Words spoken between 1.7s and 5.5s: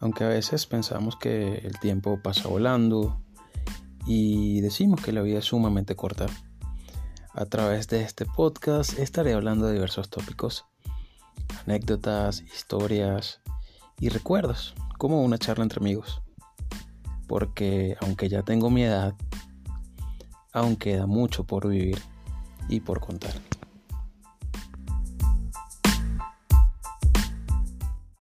tiempo pasa volando y decimos que la vida es